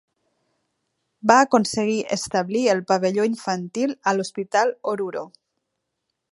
[1.31, 5.27] Va aconseguir establir el Pavelló Infantil a l'Hospital Oruro.